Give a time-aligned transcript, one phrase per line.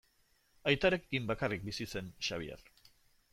[0.71, 2.65] Aitarekin bakarrik bizi zen Xabier.